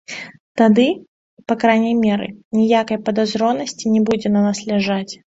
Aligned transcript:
Тады, 0.59 0.83
па 1.51 1.57
крайняй 1.63 1.93
меры, 2.05 2.27
ніякай 2.59 2.97
падазронасці 3.09 3.93
не 3.97 4.01
будзе 4.07 4.27
на 4.33 4.41
нас 4.47 4.63
ляжаць. 4.71 5.11